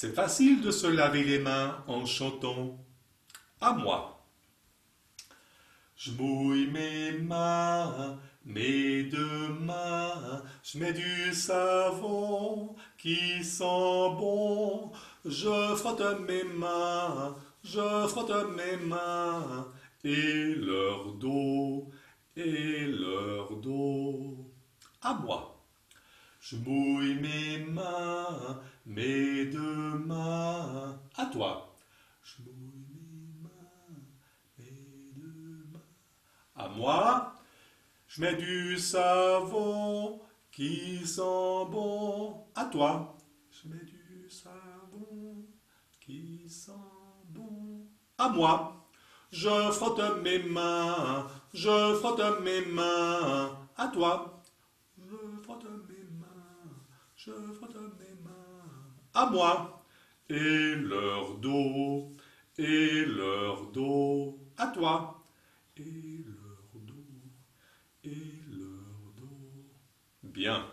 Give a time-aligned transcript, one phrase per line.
[0.00, 2.78] C'est facile de se laver les mains en chantant.
[3.60, 4.24] À moi.
[5.96, 14.92] Je mouille mes mains, mes deux mains, je mets du savon qui sent bon.
[15.24, 17.34] Je frotte mes mains,
[17.64, 19.66] je frotte mes mains,
[20.04, 21.90] et leur dos,
[22.36, 24.48] et leur dos.
[25.02, 25.57] À moi.
[26.50, 30.98] Je mouille mes mains, mes deux mains.
[31.14, 31.76] À toi.
[32.22, 34.00] Je mouille mes mains,
[34.56, 35.80] mes deux mains.
[36.56, 37.34] À moi.
[38.06, 42.46] Je mets du savon qui sent bon.
[42.54, 43.14] À toi.
[43.50, 45.44] Je mets du savon
[46.00, 46.72] qui sent
[47.26, 47.86] bon.
[48.16, 48.86] À moi.
[49.30, 53.68] Je frotte mes mains, je frotte mes mains.
[53.76, 54.40] À toi.
[54.96, 56.27] Je frotte mes mains,
[57.18, 58.94] je mes mains.
[59.12, 59.84] À moi.
[60.30, 62.12] Et leur dos,
[62.56, 64.38] et leur dos.
[64.56, 65.24] À toi.
[65.76, 66.94] Et leur dos,
[68.04, 69.66] et leur dos.
[70.22, 70.64] Bien.